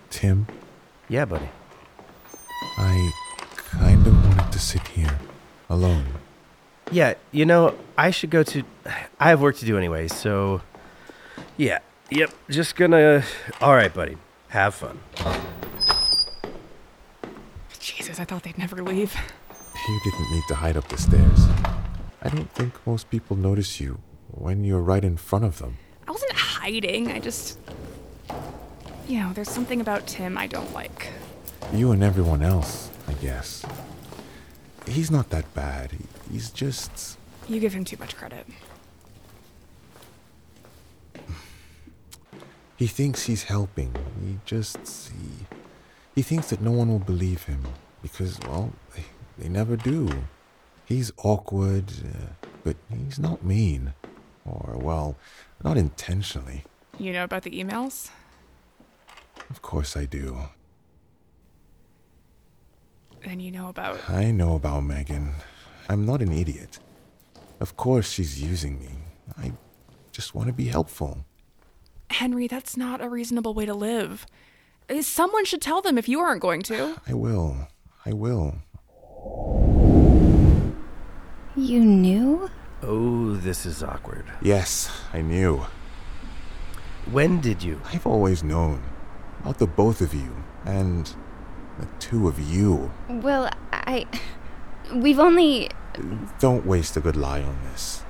Tim, 0.09 0.47
Yeah, 1.09 1.27
buddy. 1.27 1.49
I 2.79 3.13
kind 3.57 4.07
of 4.07 4.15
wanted 4.29 4.53
to 4.53 4.59
sit 4.59 4.87
here 4.89 5.19
alone. 5.69 6.07
Yeah, 6.91 7.15
you 7.33 7.45
know, 7.45 7.75
I 7.99 8.11
should 8.11 8.31
go 8.31 8.43
to. 8.45 8.63
I 9.21 9.29
have 9.29 9.41
work 9.41 9.57
to 9.59 9.67
do 9.67 9.77
anyway, 9.77 10.09
so. 10.09 10.63
Yeah, 11.57 11.79
yep, 12.11 12.33
just 12.49 12.77
gonna. 12.77 13.25
Alright, 13.61 13.95
buddy. 13.95 14.17
Have 14.49 14.75
fun. 14.75 15.01
Jesus, 17.79 18.21
I 18.21 18.25
thought 18.25 18.43
they'd 18.43 18.59
never 18.59 18.83
leave. 18.83 19.15
You 19.89 20.01
didn't 20.05 20.31
need 20.31 20.45
to 20.49 20.55
hide 20.55 20.77
up 20.77 20.89
the 20.89 20.99
stairs. 20.99 21.47
I 22.23 22.29
don't 22.29 22.51
think 22.53 22.75
most 22.87 23.11
people 23.11 23.37
notice 23.37 23.81
you 23.81 23.99
when 24.31 24.65
you're 24.65 24.81
right 24.81 25.03
in 25.05 25.17
front 25.17 25.45
of 25.45 25.59
them. 25.59 25.79
I 26.07 26.11
wasn't 26.11 26.33
hiding. 26.33 27.11
I 27.11 27.19
just. 27.19 27.59
You 29.09 29.21
know, 29.21 29.33
there's 29.33 29.51
something 29.51 29.81
about 29.81 30.07
Tim 30.07 30.39
I 30.39 30.47
don't 30.47 30.73
like. 30.73 31.09
You 31.73 31.91
and 31.93 32.03
everyone 32.03 32.43
else, 32.43 32.91
I 33.09 33.15
guess. 33.15 33.65
He's 34.87 35.11
not 35.11 35.31
that 35.31 35.53
bad. 35.55 35.93
He's 36.31 36.51
just. 36.51 37.19
You 37.49 37.59
give 37.59 37.73
him 37.73 37.85
too 37.85 37.97
much 37.99 38.17
credit. 38.17 38.47
He 42.83 42.89
thinks 42.89 43.27
he's 43.27 43.45
helping. 43.45 43.95
He 44.21 44.41
just. 44.45 44.77
He, 45.11 45.47
he 46.17 46.23
thinks 46.23 46.51
that 46.51 46.61
no 46.61 46.73
one 46.73 46.89
will 46.89 46.99
believe 46.99 47.45
him 47.45 47.63
because, 48.03 48.41
well, 48.41 48.73
they, 48.97 49.05
they 49.39 49.49
never 49.49 49.77
do. 49.77 50.11
He's 50.85 51.13
awkward, 51.19 51.93
uh, 52.05 52.49
but 52.65 52.75
he's 52.91 53.21
not 53.21 53.45
mean. 53.45 53.95
Or, 54.45 54.77
well, 54.77 55.15
not 55.63 55.77
intentionally. 55.77 56.65
You 56.99 57.13
know 57.13 57.23
about 57.23 57.45
the 57.45 57.53
emails? 57.53 58.11
Of 59.49 59.63
course 59.63 59.97
I 59.97 60.05
do. 60.05 60.49
And 63.23 63.41
you 63.41 63.53
know 63.53 63.69
about. 63.69 64.11
I 64.11 64.33
know 64.33 64.57
about 64.57 64.81
Megan. 64.81 65.35
I'm 65.89 66.05
not 66.05 66.21
an 66.21 66.33
idiot. 66.33 66.81
Of 67.61 67.77
course 67.77 68.11
she's 68.11 68.43
using 68.43 68.81
me. 68.81 68.91
I 69.39 69.53
just 70.11 70.35
want 70.35 70.49
to 70.49 70.53
be 70.53 70.65
helpful. 70.65 71.25
Henry, 72.13 72.47
that's 72.47 72.77
not 72.77 73.01
a 73.01 73.09
reasonable 73.09 73.55
way 73.55 73.67
to 73.67 73.75
live. 73.75 74.27
Uh, 74.91 75.03
Someone 75.03 75.45
should 75.45 75.63
tell 75.63 75.81
them 75.83 75.99
if 75.99 76.09
you 76.09 76.21
aren't 76.21 76.43
going 76.43 76.63
to. 76.63 77.01
I 77.09 77.15
will. 77.15 77.69
I 78.05 78.13
will. 78.13 78.57
You 81.55 81.81
knew? 81.85 82.51
Oh, 82.83 83.35
this 83.35 83.65
is 83.67 83.83
awkward. 83.83 84.25
Yes, 84.41 84.91
I 85.13 85.21
knew. 85.21 85.67
When 87.11 87.41
did 87.41 87.63
you? 87.63 87.81
I've 87.93 88.07
always 88.07 88.43
known. 88.43 88.83
About 89.41 89.59
the 89.59 89.67
both 89.67 90.01
of 90.01 90.15
you. 90.15 90.35
And 90.65 91.13
the 91.79 91.87
two 91.99 92.27
of 92.29 92.39
you. 92.41 92.91
Well, 93.09 93.51
I. 93.73 94.07
We've 94.95 95.19
only. 95.19 95.71
Don't 96.39 96.65
waste 96.67 96.97
a 96.97 97.01
good 97.01 97.17
lie 97.17 97.43
on 97.43 97.59
this. 97.71 98.03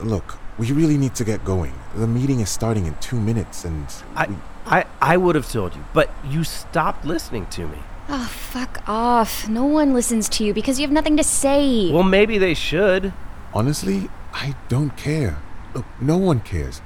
Look, 0.00 0.38
we 0.58 0.72
really 0.72 0.96
need 0.96 1.14
to 1.16 1.24
get 1.24 1.44
going. 1.44 1.74
The 1.94 2.06
meeting 2.06 2.40
is 2.40 2.48
starting 2.50 2.86
in 2.86 2.94
two 2.96 3.20
minutes, 3.20 3.64
and 3.64 3.86
I, 4.14 4.34
I, 4.66 4.84
I 5.00 5.16
would 5.16 5.34
have 5.34 5.50
told 5.50 5.74
you, 5.74 5.84
but 5.92 6.10
you 6.28 6.44
stopped 6.44 7.04
listening 7.04 7.46
to 7.48 7.66
me. 7.66 7.78
Oh, 8.08 8.26
fuck 8.26 8.82
off. 8.88 9.48
No 9.48 9.64
one 9.66 9.92
listens 9.92 10.28
to 10.30 10.44
you 10.44 10.54
because 10.54 10.78
you 10.78 10.86
have 10.86 10.92
nothing 10.92 11.16
to 11.16 11.24
say. 11.24 11.90
Well, 11.92 12.04
maybe 12.04 12.38
they 12.38 12.54
should. 12.54 13.12
honestly, 13.52 14.08
I 14.32 14.54
don't 14.68 14.96
care. 14.96 15.38
Look, 15.74 15.84
no 16.00 16.16
one 16.16 16.40
cares. 16.40 16.80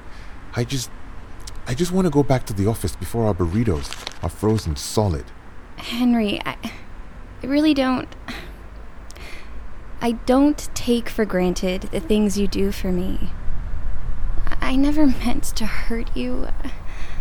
I 0.56 0.64
just. 0.64 0.90
I 1.66 1.74
just 1.74 1.92
want 1.92 2.06
to 2.06 2.10
go 2.10 2.24
back 2.24 2.46
to 2.46 2.52
the 2.52 2.66
office 2.66 2.96
before 2.96 3.26
our 3.26 3.34
burritos 3.34 3.92
are 4.24 4.28
frozen 4.30 4.74
solid. 4.74 5.24
Henry, 5.76 6.40
I, 6.44 6.56
I 7.42 7.46
really 7.46 7.74
don't. 7.74 8.08
I 10.00 10.12
don't 10.12 10.68
take 10.74 11.08
for 11.08 11.24
granted 11.24 11.82
the 11.92 12.00
things 12.00 12.36
you 12.38 12.48
do 12.48 12.72
for 12.72 12.90
me. 12.90 13.30
I 14.60 14.76
never 14.76 15.06
meant 15.06 15.44
to 15.44 15.66
hurt 15.66 16.16
you. 16.16 16.48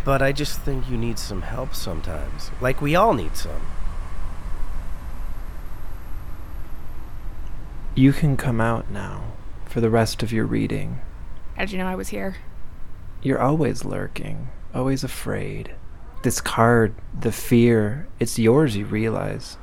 But 0.04 0.22
I 0.22 0.32
just 0.32 0.60
think 0.60 0.88
you 0.88 0.96
need 0.96 1.18
some 1.18 1.42
help 1.42 1.74
sometimes. 1.74 2.50
Like 2.60 2.80
we 2.80 2.94
all 2.94 3.12
need 3.12 3.36
some. 3.36 3.62
You 7.94 8.12
can 8.12 8.36
come 8.36 8.60
out 8.60 8.90
now 8.90 9.32
for 9.66 9.80
the 9.80 9.90
rest 9.90 10.22
of 10.22 10.32
your 10.32 10.46
reading. 10.46 11.00
How 11.56 11.62
did 11.62 11.72
you 11.72 11.78
know 11.78 11.86
I 11.86 11.96
was 11.96 12.08
here? 12.08 12.36
You're 13.22 13.40
always 13.40 13.84
lurking, 13.84 14.48
always 14.74 15.04
afraid. 15.04 15.74
This 16.22 16.40
card, 16.40 16.94
the 17.18 17.32
fear, 17.32 18.08
it's 18.18 18.38
yours, 18.38 18.76
you 18.76 18.84
realize. 18.86 19.58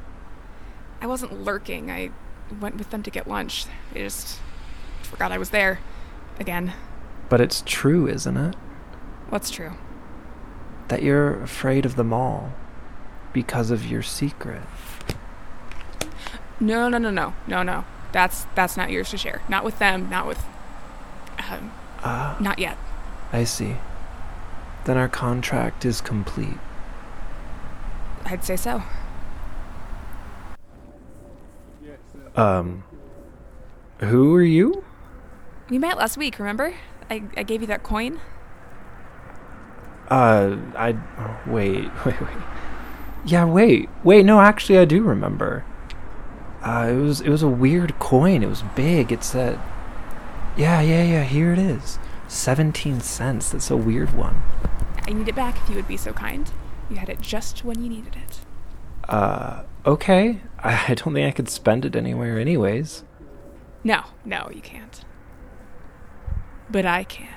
I 1.01 1.07
wasn't 1.07 1.41
lurking. 1.43 1.89
I 1.89 2.11
went 2.59 2.77
with 2.77 2.89
them 2.89 3.03
to 3.03 3.09
get 3.09 3.27
lunch. 3.27 3.65
They 3.93 4.01
just 4.01 4.39
forgot 5.01 5.31
I 5.31 5.37
was 5.37 5.49
there. 5.51 5.79
Again. 6.39 6.73
But 7.29 7.41
it's 7.41 7.63
true, 7.65 8.07
isn't 8.07 8.37
it? 8.37 8.55
What's 9.29 9.49
true? 9.49 9.73
That 10.87 11.03
you're 11.03 11.41
afraid 11.43 11.85
of 11.85 11.95
them 11.95 12.13
all 12.13 12.53
because 13.33 13.71
of 13.71 13.85
your 13.85 14.01
secret. 14.01 14.61
No, 16.59 16.87
no, 16.89 16.97
no, 16.97 17.11
no, 17.11 17.33
no, 17.45 17.63
no. 17.63 17.85
That's 18.13 18.45
that's 18.55 18.77
not 18.77 18.89
yours 18.89 19.09
to 19.11 19.17
share. 19.17 19.41
Not 19.49 19.63
with 19.65 19.79
them. 19.79 20.09
Not 20.09 20.25
with. 20.27 20.43
Um, 21.49 21.71
Ah, 22.03 22.37
not 22.39 22.57
yet. 22.59 22.77
I 23.33 23.43
see. 23.43 23.75
Then 24.85 24.97
our 24.97 25.09
contract 25.09 25.83
is 25.83 25.99
complete. 25.99 26.57
I'd 28.25 28.43
say 28.43 28.55
so. 28.55 28.81
Um, 32.35 32.83
who 33.99 34.33
are 34.35 34.43
you? 34.43 34.83
We 35.69 35.79
met 35.79 35.97
last 35.97 36.17
week. 36.17 36.37
Remember? 36.39 36.73
I 37.09 37.23
I 37.35 37.43
gave 37.43 37.61
you 37.61 37.67
that 37.67 37.83
coin. 37.83 38.19
Uh, 40.09 40.57
I 40.75 40.95
wait, 41.45 41.89
wait, 42.05 42.21
wait. 42.21 42.37
Yeah, 43.25 43.45
wait, 43.45 43.89
wait. 44.03 44.25
No, 44.25 44.39
actually, 44.39 44.79
I 44.79 44.85
do 44.85 45.03
remember. 45.03 45.65
Uh, 46.63 46.87
it 46.89 46.95
was 46.95 47.21
it 47.21 47.29
was 47.29 47.43
a 47.43 47.47
weird 47.47 47.97
coin. 47.99 48.43
It 48.43 48.49
was 48.49 48.63
big. 48.75 49.11
It 49.11 49.23
said, 49.23 49.59
Yeah, 50.55 50.81
yeah, 50.81 51.03
yeah, 51.03 51.23
here 51.23 51.53
it 51.53 51.59
is. 51.59 51.99
17 52.27 52.99
cents. 53.01 53.51
That's 53.51 53.71
a 53.71 53.77
weird 53.77 54.13
one. 54.15 54.41
I 55.07 55.11
need 55.13 55.27
it 55.27 55.35
back 55.35 55.57
if 55.57 55.69
you 55.69 55.75
would 55.75 55.87
be 55.87 55.97
so 55.97 56.11
kind. 56.13 56.51
You 56.89 56.97
had 56.97 57.09
it 57.09 57.21
just 57.21 57.63
when 57.63 57.81
you 57.83 57.89
needed 57.89 58.15
it. 58.15 58.39
Uh, 59.09 59.63
okay. 59.85 60.41
I 60.59 60.93
don't 60.95 61.13
think 61.13 61.27
I 61.27 61.31
could 61.31 61.49
spend 61.49 61.85
it 61.85 61.95
anywhere, 61.95 62.39
anyways. 62.39 63.03
No, 63.83 64.03
no, 64.25 64.49
you 64.53 64.61
can't. 64.61 65.05
But 66.69 66.85
I 66.85 67.03
can. 67.03 67.36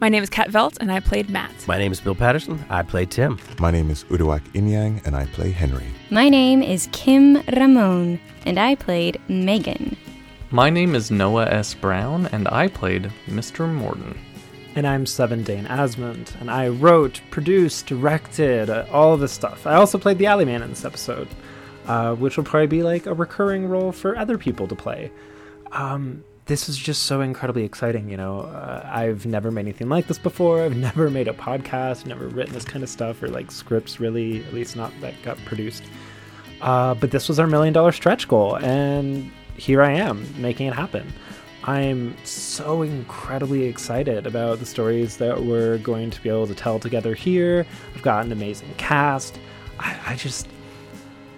My 0.00 0.08
name 0.08 0.22
is 0.22 0.30
Kat 0.30 0.48
Veldt, 0.48 0.78
and 0.80 0.90
I 0.90 0.98
played 0.98 1.28
Mat. 1.28 1.52
My 1.68 1.76
name 1.76 1.92
is 1.92 2.00
Bill 2.00 2.14
Patterson. 2.14 2.64
I 2.70 2.82
play 2.82 3.04
Tim. 3.04 3.38
My 3.58 3.70
name 3.70 3.90
is 3.90 4.04
Uduak 4.04 4.40
Inyang, 4.54 5.06
and 5.06 5.14
I 5.14 5.26
play 5.26 5.50
Henry. 5.50 5.84
My 6.10 6.30
name 6.30 6.62
is 6.62 6.88
Kim 6.92 7.42
Ramón, 7.42 8.18
and 8.46 8.58
I 8.58 8.76
played 8.76 9.20
Megan. 9.28 9.98
My 10.50 10.70
name 10.70 10.94
is 10.94 11.10
Noah 11.10 11.44
S. 11.48 11.74
Brown, 11.74 12.28
and 12.32 12.48
I 12.48 12.68
played 12.68 13.12
Mr. 13.26 13.70
Morten. 13.70 14.18
And 14.74 14.86
I'm 14.86 15.04
Seven 15.04 15.42
Dane 15.42 15.66
Asmund, 15.66 16.34
and 16.40 16.50
I 16.50 16.68
wrote, 16.68 17.20
produced, 17.30 17.86
directed, 17.86 18.70
uh, 18.70 18.86
all 18.90 19.12
of 19.12 19.20
this 19.20 19.32
stuff. 19.32 19.66
I 19.66 19.74
also 19.74 19.98
played 19.98 20.16
the 20.16 20.24
Alleyman 20.24 20.62
in 20.62 20.70
this 20.70 20.86
episode, 20.86 21.28
uh, 21.86 22.14
which 22.14 22.38
will 22.38 22.44
probably 22.44 22.68
be 22.68 22.82
like 22.82 23.04
a 23.04 23.12
recurring 23.12 23.68
role 23.68 23.92
for 23.92 24.16
other 24.16 24.38
people 24.38 24.66
to 24.66 24.74
play. 24.74 25.12
Um, 25.72 26.24
this 26.50 26.68
is 26.68 26.76
just 26.76 27.04
so 27.04 27.20
incredibly 27.20 27.62
exciting, 27.62 28.10
you 28.10 28.16
know. 28.16 28.40
Uh, 28.40 28.82
I've 28.84 29.24
never 29.24 29.52
made 29.52 29.60
anything 29.60 29.88
like 29.88 30.08
this 30.08 30.18
before. 30.18 30.62
I've 30.62 30.76
never 30.88 31.08
made 31.08 31.28
a 31.28 31.32
podcast, 31.32 32.06
never 32.06 32.26
written 32.26 32.52
this 32.52 32.64
kind 32.64 32.82
of 32.82 32.90
stuff 32.90 33.22
or 33.22 33.28
like 33.28 33.52
scripts, 33.52 34.00
really, 34.00 34.44
at 34.44 34.52
least 34.52 34.74
not 34.74 34.92
that 35.00 35.14
got 35.22 35.38
produced. 35.44 35.84
Uh, 36.60 36.94
but 36.94 37.12
this 37.12 37.28
was 37.28 37.38
our 37.38 37.46
million 37.46 37.72
dollar 37.72 37.92
stretch 37.92 38.26
goal, 38.26 38.56
and 38.56 39.30
here 39.56 39.80
I 39.80 39.92
am 39.92 40.26
making 40.42 40.66
it 40.66 40.74
happen. 40.74 41.12
I'm 41.62 42.16
so 42.24 42.82
incredibly 42.82 43.66
excited 43.66 44.26
about 44.26 44.58
the 44.58 44.66
stories 44.66 45.18
that 45.18 45.44
we're 45.44 45.78
going 45.78 46.10
to 46.10 46.20
be 46.20 46.30
able 46.30 46.48
to 46.48 46.54
tell 46.54 46.80
together 46.80 47.14
here. 47.14 47.64
I've 47.94 48.02
got 48.02 48.24
an 48.26 48.32
amazing 48.32 48.74
cast. 48.76 49.38
I, 49.78 49.96
I 50.04 50.16
just, 50.16 50.48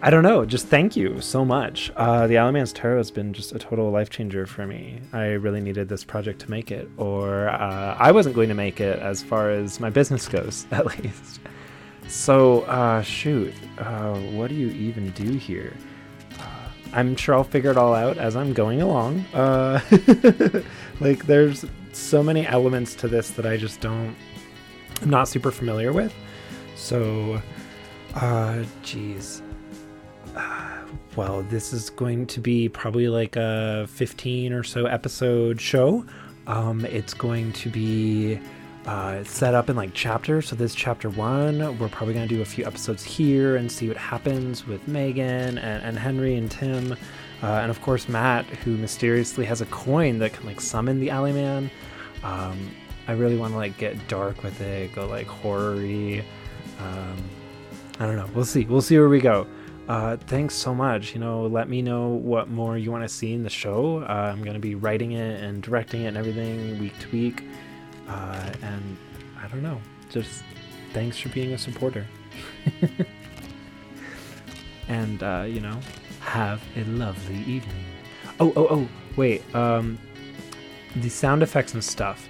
I 0.04 0.11
don't 0.11 0.25
know. 0.25 0.44
Just 0.44 0.66
thank 0.66 0.97
you 0.97 1.21
so 1.21 1.44
much. 1.44 1.92
Uh, 1.94 2.26
the 2.26 2.37
Alleyman's 2.37 2.73
Tarot 2.73 2.97
has 2.97 3.12
been 3.12 3.32
just 3.32 3.54
a 3.54 3.59
total 3.61 3.88
life 3.92 4.11
changer 4.11 4.47
for 4.47 4.66
me. 4.66 4.99
I 5.12 5.26
really 5.26 5.61
needed 5.61 5.88
this 5.88 6.02
project 6.02 6.40
to 6.40 6.50
make 6.50 6.73
it, 6.73 6.90
or 6.97 7.49
uh, 7.49 7.97
I 7.97 8.11
wasn't 8.11 8.35
going 8.35 8.49
to 8.49 8.54
make 8.56 8.80
it 8.80 8.99
as 8.99 9.23
far 9.23 9.50
as 9.50 9.78
my 9.78 9.90
business 9.90 10.26
goes, 10.26 10.66
at 10.73 10.87
least. 10.87 11.38
So, 12.09 12.62
uh, 12.62 13.02
shoot, 13.02 13.54
uh, 13.78 14.14
what 14.32 14.49
do 14.49 14.56
you 14.56 14.71
even 14.71 15.10
do 15.10 15.34
here? 15.34 15.73
Uh, 16.36 16.69
I'm 16.93 17.15
sure 17.15 17.36
I'll 17.36 17.45
figure 17.45 17.71
it 17.71 17.76
all 17.76 17.95
out 17.95 18.19
as 18.19 18.34
I'm 18.34 18.52
going 18.52 18.82
along. 18.82 19.21
Uh, 19.32 19.80
like, 21.00 21.26
there's 21.26 21.65
so 21.93 22.25
many 22.25 22.45
elements 22.45 22.97
to 22.97 23.06
this 23.06 23.30
that 23.30 23.47
I 23.47 23.56
just 23.56 23.80
don't, 23.80 24.17
I'm 25.00 25.10
not 25.10 25.28
super 25.28 25.52
familiar 25.52 25.93
with. 25.93 26.12
So, 26.75 27.41
uh, 28.17 28.65
geez. 28.82 29.43
Uh, 30.34 30.84
well, 31.16 31.42
this 31.42 31.73
is 31.73 31.90
going 31.90 32.26
to 32.26 32.40
be 32.40 32.68
probably 32.68 33.08
like 33.08 33.36
a 33.36 33.86
15 33.90 34.52
or 34.52 34.62
so 34.62 34.86
episode 34.86 35.60
show. 35.60 36.04
Um, 36.47 36.84
it's 36.86 37.14
going 37.14 37.52
to 37.52 37.68
be 37.68 38.40
uh, 38.86 39.23
set 39.25 39.54
up 39.54 39.71
in 39.71 39.76
like 39.76 39.95
chapters. 39.95 40.49
So 40.49 40.56
this 40.56 40.75
chapter 40.75 41.08
one, 41.10 41.78
we're 41.78 41.88
probably 41.88 42.14
gonna 42.14 42.26
do 42.26 42.42
a 42.42 42.45
few 42.45 42.66
episodes 42.66 43.04
here 43.04 43.56
and 43.56 43.71
see 43.71 43.88
what 43.88 43.97
happens 43.97 44.66
with 44.66 44.86
Megan 44.88 45.58
and, 45.58 45.84
and 45.84 45.99
Henry 45.99 46.36
and 46.36 46.50
Tim, 46.50 46.92
uh, 47.42 47.47
and 47.47 47.71
of 47.71 47.80
course 47.80 48.08
Mat, 48.08 48.45
who 48.47 48.76
mysteriously 48.76 49.45
has 49.45 49.60
a 49.60 49.66
coin 49.66 50.18
that 50.18 50.32
can 50.32 50.47
like 50.47 50.60
summon 50.60 50.99
the 50.99 51.10
Alleyman. 51.10 51.71
Um, 52.25 52.71
I 53.06 53.12
really 53.12 53.36
want 53.36 53.52
to 53.52 53.56
like 53.56 53.76
get 53.78 54.08
dark 54.08 54.42
with 54.42 54.60
it, 54.60 54.95
go 54.95 55.06
like 55.06 55.26
horror-y. 55.26 56.25
Um, 56.80 57.16
I 58.00 58.06
don't 58.06 58.16
know. 58.16 58.28
We'll 58.34 58.45
see. 58.45 58.64
We'll 58.64 58.82
see 58.82 58.99
where 58.99 59.08
we 59.08 59.21
go. 59.21 59.47
Uh, 59.88 60.16
thanks 60.16 60.54
so 60.54 60.75
much. 60.75 61.14
You 61.14 61.21
know, 61.21 61.47
let 61.47 61.68
me 61.68 61.82
know 61.82 62.08
what 62.08 62.49
more 62.49 62.78
you 62.78 62.90
want 62.92 63.04
to 63.04 63.08
see 63.08 63.32
in 63.32 63.42
the 63.42 63.50
show. 63.50 64.02
Uh, 64.02 64.32
I'm 64.32 64.42
going 64.42 64.54
to 64.54 64.60
be 64.60 64.75
writing 64.75 65.12
it 65.12 65.42
and 65.42 65.62
directing 65.62 66.02
it 66.02 66.08
and 66.08 66.16
everything 66.16 66.78
week 66.78 66.99
to 67.00 67.08
week. 67.10 67.42
Uh, 68.08 68.52
and 68.62 68.97
I 69.42 69.49
don't 69.49 69.62
know. 69.62 69.80
Just 70.10 70.45
thanks 70.92 71.18
for 71.18 71.28
being 71.30 71.52
a 71.52 71.58
supporter. 71.58 72.06
and, 74.88 75.23
uh, 75.23 75.45
you 75.47 75.60
know, 75.60 75.78
have 76.21 76.62
a 76.76 76.84
lovely 76.84 77.38
evening. 77.38 77.84
Oh, 78.38 78.52
oh, 78.56 78.66
oh, 78.71 78.88
wait. 79.16 79.42
Um, 79.54 79.99
the 80.97 81.08
sound 81.08 81.42
effects 81.42 81.75
and 81.75 81.82
stuff. 81.82 82.28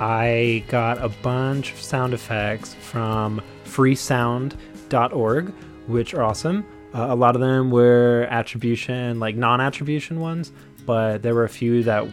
I 0.00 0.64
got 0.68 1.02
a 1.02 1.08
bunch 1.08 1.72
of 1.72 1.80
sound 1.80 2.14
effects 2.14 2.74
from 2.74 3.42
freesound.org, 3.64 5.52
which 5.88 6.14
are 6.14 6.22
awesome. 6.22 6.64
Uh, 6.94 7.08
a 7.10 7.14
lot 7.14 7.34
of 7.34 7.40
them 7.40 7.70
were 7.70 8.26
attribution, 8.30 9.18
like 9.18 9.36
non 9.36 9.60
attribution 9.60 10.20
ones, 10.20 10.52
but 10.86 11.22
there 11.22 11.34
were 11.34 11.44
a 11.44 11.48
few 11.48 11.82
that 11.82 12.06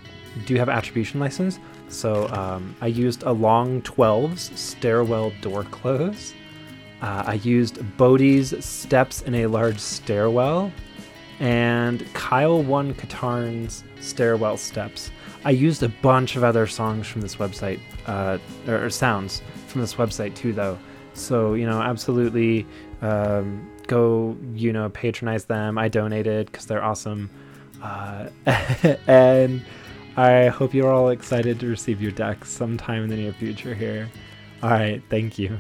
do 0.45 0.55
have 0.55 0.69
attribution 0.69 1.19
license. 1.19 1.59
So 1.87 2.27
um, 2.29 2.75
I 2.81 2.87
used 2.87 3.23
a 3.23 3.31
long 3.31 3.81
12's 3.83 4.57
stairwell 4.59 5.31
door 5.41 5.63
close. 5.63 6.33
Uh, 7.01 7.23
I 7.27 7.33
used 7.35 7.79
Bodhi's 7.97 8.65
steps 8.65 9.21
in 9.21 9.35
a 9.35 9.47
large 9.47 9.79
stairwell 9.79 10.71
and 11.39 12.11
Kyle 12.13 12.63
One 12.63 12.93
Katarn's 12.93 13.83
stairwell 13.99 14.57
steps. 14.57 15.11
I 15.43 15.51
used 15.51 15.83
a 15.83 15.89
bunch 15.89 16.35
of 16.35 16.43
other 16.43 16.65
songs 16.65 17.07
from 17.07 17.21
this 17.21 17.35
website, 17.35 17.79
uh, 18.07 18.39
or 18.67 18.89
sounds 18.89 19.41
from 19.67 19.81
this 19.81 19.95
website 19.95 20.35
too, 20.35 20.53
though. 20.53 20.79
So, 21.17 21.53
you 21.53 21.65
know, 21.65 21.81
absolutely 21.81 22.65
um, 23.01 23.69
go, 23.87 24.37
you 24.53 24.73
know, 24.73 24.89
patronize 24.89 25.45
them. 25.45 25.77
I 25.77 25.87
donated 25.87 26.47
because 26.47 26.65
they're 26.65 26.83
awesome. 26.83 27.29
Uh, 27.81 28.29
and 29.07 29.61
I 30.17 30.47
hope 30.47 30.73
you're 30.73 30.91
all 30.91 31.09
excited 31.09 31.59
to 31.59 31.67
receive 31.67 32.01
your 32.01 32.11
decks 32.11 32.49
sometime 32.49 33.03
in 33.03 33.09
the 33.09 33.15
near 33.15 33.33
future 33.33 33.73
here. 33.73 34.09
All 34.63 34.69
right, 34.69 35.01
thank 35.09 35.37
you. 35.37 35.59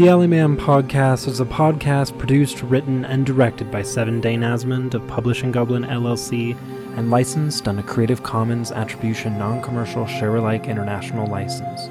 The 0.00 0.08
Alleyman 0.08 0.56
Podcast 0.56 1.28
is 1.28 1.40
a 1.40 1.44
podcast 1.44 2.16
produced, 2.16 2.62
written, 2.62 3.04
and 3.04 3.26
directed 3.26 3.70
by 3.70 3.82
Seven 3.82 4.18
Dane 4.18 4.40
Asmund 4.40 4.94
of 4.94 5.06
Publishing 5.06 5.52
Goblin 5.52 5.84
LLC 5.84 6.56
and 6.96 7.10
licensed 7.10 7.68
on 7.68 7.78
a 7.78 7.82
Creative 7.82 8.22
Commons 8.22 8.72
Attribution 8.72 9.38
Non 9.38 9.60
Commercial 9.60 10.06
Share 10.06 10.36
Alike 10.36 10.68
International 10.68 11.26
License. 11.26 11.88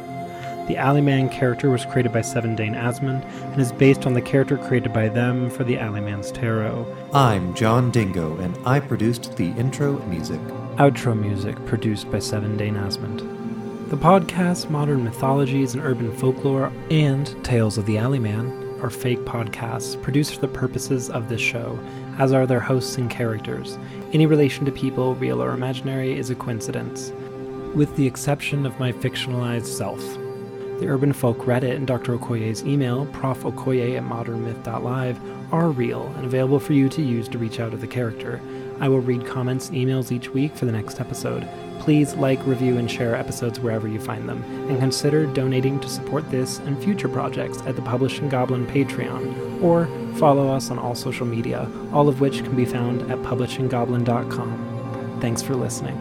The 0.68 0.76
Alleyman 0.76 1.30
character 1.30 1.70
was 1.70 1.86
created 1.86 2.12
by 2.12 2.22
Seven 2.22 2.56
Dane 2.56 2.74
Asmund 2.74 3.24
and 3.26 3.62
is 3.62 3.72
based 3.72 4.08
on 4.08 4.16
the 4.16 4.24
character 4.24 4.58
created 4.58 4.92
by 4.92 5.08
them 5.08 5.48
for 5.48 5.64
the 5.64 5.78
Alleyman's 5.78 6.32
Tarot. 6.32 6.88
I'm 7.14 7.54
John 7.54 7.92
Dingo, 7.92 8.38
and 8.38 8.58
I 8.66 8.80
produced 8.80 9.38
the 9.38 9.52
intro 9.52 10.04
music. 10.08 10.42
Outro 10.78 11.16
music 11.16 11.64
produced 11.68 12.10
by 12.10 12.18
Seven 12.18 12.58
Dane 12.58 12.76
Asmund. 12.76 13.39
The 13.90 13.98
podcast 13.98 14.70
Modern 14.70 15.04
Mythologies 15.04 15.74
and 15.74 15.84
Urban 15.84 16.16
Folklore 16.16 16.72
and 16.92 17.44
Tales 17.44 17.80
of 17.80 17.88
the 17.88 17.98
Alleyman 17.98 18.80
are 18.84 18.92
fake 18.92 19.18
podcasts 19.22 20.00
produced 20.04 20.36
for 20.36 20.42
the 20.42 20.48
purposes 20.48 21.10
of 21.10 21.28
this 21.28 21.42
show, 21.42 21.80
as 22.20 22.32
are 22.32 22.46
their 22.46 22.60
hosts 22.60 23.00
and 23.00 23.10
characters. 23.10 23.80
Any 24.14 24.28
relation 24.28 24.64
to 24.66 24.72
people, 24.72 25.16
real 25.16 25.42
or 25.42 25.54
imaginary, 25.54 26.16
is 26.16 26.30
a 26.30 26.36
coincidence, 26.36 27.12
with 27.74 27.96
the 27.96 28.06
exception 28.06 28.68
of 28.68 28.80
my 28.80 28.92
fictionalized 28.92 29.66
self. 29.66 30.00
The 30.80 30.88
Urban 30.88 31.12
Folk 31.12 31.40
Reddit 31.40 31.76
and 31.76 31.88
Dr. 31.88 32.16
Okoye's 32.16 32.64
email, 32.64 33.08
Prof. 33.08 33.40
profokoye 33.40 33.98
at 33.98 34.04
modernmyth.live, 34.04 35.20
are 35.52 35.72
real 35.72 36.06
and 36.16 36.26
available 36.26 36.60
for 36.60 36.74
you 36.74 36.90
to 36.90 37.02
use 37.02 37.28
to 37.30 37.40
reach 37.40 37.60
out 37.60 37.72
to 37.72 37.78
the 37.78 37.88
character. 37.88 38.40
I 38.80 38.88
will 38.88 39.02
read 39.02 39.26
comments 39.26 39.70
and 39.70 39.78
emails 39.80 40.12
each 40.12 40.30
week 40.30 40.56
for 40.56 40.66
the 40.66 40.72
next 40.72 41.00
episode. 41.00 41.50
Please 41.90 42.14
like, 42.14 42.46
review, 42.46 42.78
and 42.78 42.92
share 42.92 43.16
episodes 43.16 43.60
wherever 43.60 43.88
you 43.88 44.00
find 44.00 44.30
them, 44.30 44.44
and 44.70 44.78
consider 44.78 45.26
donating 45.26 45.80
to 45.80 45.90
support 45.90 46.30
this 46.30 46.60
and 46.60 46.80
future 46.84 47.10
projects 47.10 47.64
at 47.64 47.76
the 47.76 47.82
Publishing 47.82 48.30
Goblin 48.30 48.68
Patreon, 48.68 49.60
or 49.64 49.88
follow 50.20 50.50
us 50.50 50.70
on 50.70 50.78
all 50.78 50.94
social 50.94 51.26
media, 51.26 51.68
all 51.92 52.08
of 52.08 52.22
which 52.22 52.44
can 52.44 52.56
be 52.56 52.64
found 52.64 53.02
at 53.12 53.18
publishinggoblin.com. 53.24 55.18
Thanks 55.20 55.42
for 55.42 55.56
listening. 55.56 56.00